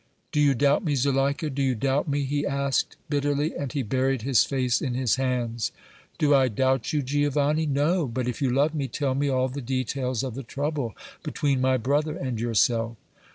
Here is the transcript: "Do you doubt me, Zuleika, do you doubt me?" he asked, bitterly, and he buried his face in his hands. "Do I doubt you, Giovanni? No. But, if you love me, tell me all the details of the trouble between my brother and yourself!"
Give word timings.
"Do 0.31 0.39
you 0.39 0.55
doubt 0.55 0.83
me, 0.83 0.95
Zuleika, 0.95 1.51
do 1.51 1.61
you 1.61 1.75
doubt 1.75 2.07
me?" 2.07 2.23
he 2.23 2.43
asked, 2.43 2.95
bitterly, 3.07 3.55
and 3.55 3.71
he 3.71 3.83
buried 3.83 4.23
his 4.23 4.43
face 4.43 4.81
in 4.81 4.95
his 4.95 5.17
hands. 5.17 5.71
"Do 6.17 6.33
I 6.33 6.47
doubt 6.47 6.91
you, 6.91 7.03
Giovanni? 7.03 7.67
No. 7.67 8.07
But, 8.07 8.27
if 8.27 8.41
you 8.41 8.49
love 8.49 8.73
me, 8.73 8.87
tell 8.87 9.13
me 9.13 9.29
all 9.29 9.47
the 9.47 9.61
details 9.61 10.23
of 10.23 10.33
the 10.33 10.41
trouble 10.41 10.95
between 11.21 11.61
my 11.61 11.77
brother 11.77 12.17
and 12.17 12.39
yourself!" 12.39 12.97